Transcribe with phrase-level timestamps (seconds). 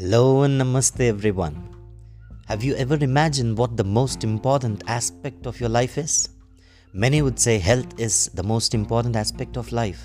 [0.00, 1.76] Hello and namaste, everyone.
[2.48, 6.30] Have you ever imagined what the most important aspect of your life is?
[6.94, 10.02] Many would say health is the most important aspect of life.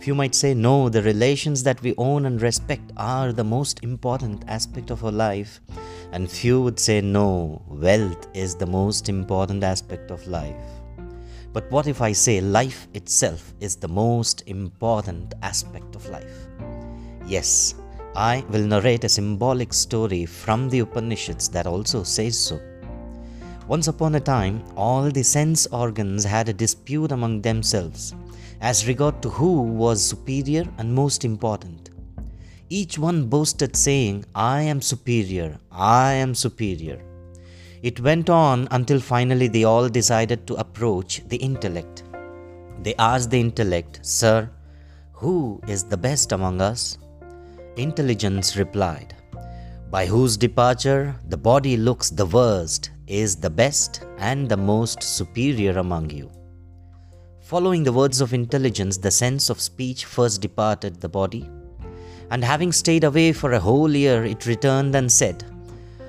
[0.00, 4.44] Few might say no, the relations that we own and respect are the most important
[4.48, 5.60] aspect of our life.
[6.12, 10.68] And few would say no, wealth is the most important aspect of life.
[11.54, 16.36] But what if I say life itself is the most important aspect of life?
[17.26, 17.74] Yes,
[18.16, 22.58] I will narrate a symbolic story from the Upanishads that also says so.
[23.68, 28.14] Once upon a time, all the sense organs had a dispute among themselves
[28.62, 31.90] as regard to who was superior and most important.
[32.70, 37.02] Each one boasted, saying, I am superior, I am superior.
[37.82, 42.02] It went on until finally they all decided to approach the intellect.
[42.82, 44.48] They asked the intellect, Sir,
[45.12, 46.96] who is the best among us?
[47.76, 49.14] Intelligence replied,
[49.90, 55.78] By whose departure the body looks the worst is the best and the most superior
[55.78, 56.30] among you.
[57.42, 61.50] Following the words of intelligence, the sense of speech first departed the body,
[62.30, 65.44] and having stayed away for a whole year, it returned and said,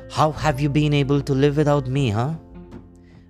[0.09, 2.35] How have you been able to live without me, huh?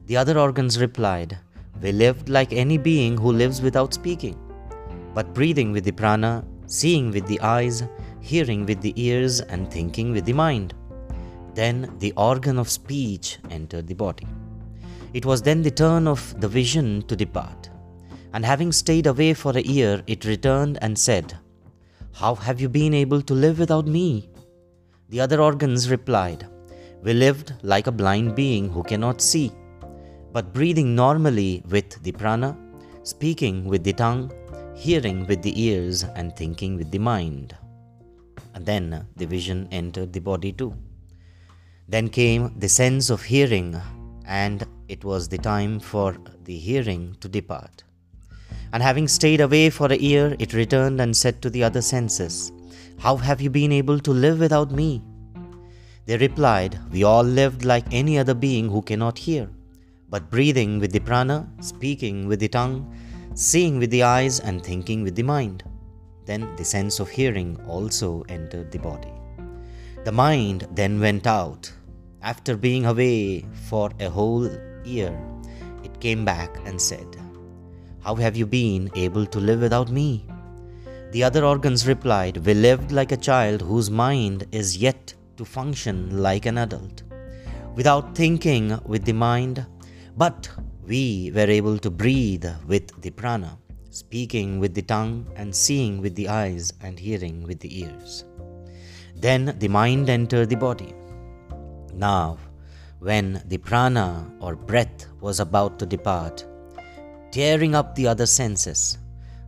[0.06, 1.40] The other organs replied,
[1.82, 4.40] We lived like any being who lives without speaking,
[5.16, 7.84] but breathing with the prana, seeing with the eyes,
[8.28, 10.74] hearing with the ears, and thinking with the mind.
[11.56, 14.28] Then the organ of speech entered the body.
[15.14, 17.70] It was then the turn of the vision to depart.
[18.34, 21.38] And having stayed away for a year, it returned and said,
[22.14, 24.30] How have you been able to live without me?
[25.10, 26.48] The other organs replied,
[27.02, 29.52] We lived like a blind being who cannot see,
[30.34, 32.58] but breathing normally with the prana,
[33.04, 34.32] speaking with the tongue,
[34.76, 37.56] hearing with the ears, and thinking with the mind.
[38.58, 40.74] And then the vision entered the body too.
[41.88, 43.80] Then came the sense of hearing,
[44.26, 47.84] and it was the time for the hearing to depart.
[48.74, 52.52] And having stayed away for a year, it returned and said to the other senses,
[52.98, 55.04] How have you been able to live without me?
[56.08, 59.52] They replied, We all lived like any other being who cannot hear,
[60.10, 62.92] but breathing with the prana, speaking with the tongue,
[63.36, 65.64] seeing with the eyes, and thinking with the mind.
[66.28, 69.14] Then the sense of hearing also entered the body.
[70.04, 71.72] The mind then went out.
[72.22, 74.50] After being away for a whole
[74.84, 75.18] year,
[75.84, 77.08] it came back and said,
[78.02, 80.26] How have you been able to live without me?
[81.12, 86.22] The other organs replied, We lived like a child whose mind is yet to function
[86.22, 87.04] like an adult,
[87.76, 89.66] without thinking with the mind,
[90.18, 90.50] but
[90.86, 93.58] we were able to breathe with the prana
[93.98, 98.26] speaking with the tongue, and seeing with the eyes, and hearing with the ears.
[99.16, 100.94] Then the mind entered the body.
[101.96, 102.38] Now,
[103.00, 106.46] when the prana or breath was about to depart,
[107.32, 109.00] tearing up the other senses,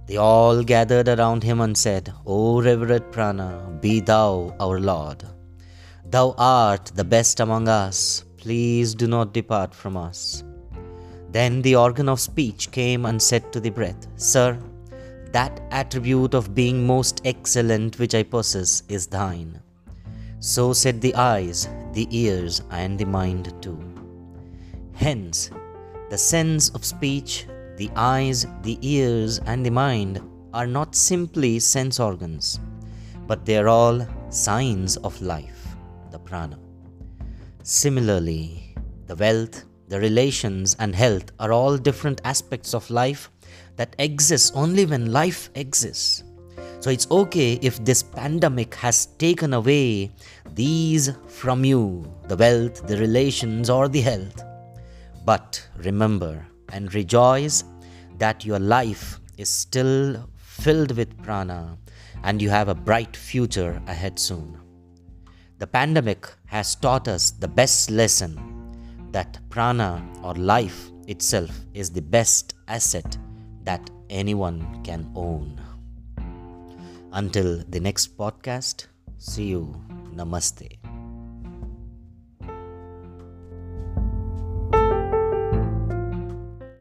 [0.08, 3.50] they all gathered around him and said, O revered prana,
[3.80, 5.24] be thou our Lord.
[6.06, 8.26] Thou art the best among us.
[8.38, 10.44] Please do not depart from us.
[11.32, 14.60] Then the organ of speech came and said to the breath, Sir,
[15.32, 19.62] that attribute of being most excellent which I possess is thine.
[20.40, 23.80] So said the eyes, the ears, and the mind too.
[24.94, 25.52] Hence,
[26.10, 27.46] the sense of speech,
[27.78, 30.22] the eyes, the ears, and the mind
[30.54, 32.60] are not simply sense organs,
[33.28, 35.68] but they are all signs of life,
[36.12, 36.58] the prana.
[37.62, 38.76] Similarly,
[39.06, 43.30] the wealth, the relations, and health are all different aspects of life
[43.76, 46.24] that exist only when life exists.
[46.80, 50.12] So it's okay if this pandemic has taken away
[50.54, 54.44] these from you the wealth, the relations, or the health.
[55.26, 57.64] But remember and rejoice
[58.20, 61.78] that your life is still filled with prana
[62.24, 64.60] and you have a bright future ahead soon.
[65.58, 68.59] The pandemic has taught us the best lesson
[69.12, 73.18] that prana or life itself is the best asset
[73.64, 75.60] that anyone can own.
[77.12, 79.76] Until the next podcast, see you.
[80.16, 80.79] Namaste.